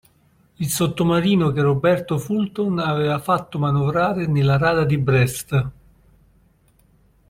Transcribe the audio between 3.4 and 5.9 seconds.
manovrare nella rada di Brest.